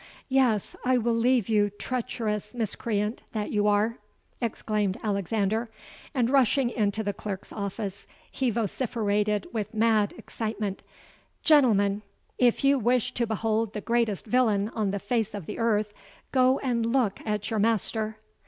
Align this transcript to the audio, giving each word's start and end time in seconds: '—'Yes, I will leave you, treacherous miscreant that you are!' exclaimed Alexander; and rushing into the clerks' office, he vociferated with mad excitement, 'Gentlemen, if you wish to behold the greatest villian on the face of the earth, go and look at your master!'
'—'Yes, 0.29 0.75
I 0.83 0.97
will 0.97 1.13
leave 1.13 1.47
you, 1.47 1.69
treacherous 1.69 2.55
miscreant 2.55 3.21
that 3.33 3.51
you 3.51 3.67
are!' 3.67 3.99
exclaimed 4.41 4.97
Alexander; 5.03 5.69
and 6.15 6.27
rushing 6.27 6.71
into 6.71 7.03
the 7.03 7.13
clerks' 7.13 7.53
office, 7.53 8.07
he 8.31 8.49
vociferated 8.49 9.45
with 9.53 9.75
mad 9.75 10.15
excitement, 10.17 10.81
'Gentlemen, 11.43 12.01
if 12.39 12.63
you 12.63 12.79
wish 12.79 13.13
to 13.13 13.27
behold 13.27 13.73
the 13.73 13.79
greatest 13.81 14.25
villian 14.25 14.69
on 14.69 14.89
the 14.89 14.97
face 14.97 15.35
of 15.35 15.45
the 15.45 15.59
earth, 15.59 15.93
go 16.31 16.57
and 16.63 16.87
look 16.91 17.19
at 17.23 17.51
your 17.51 17.59
master!' 17.59 18.17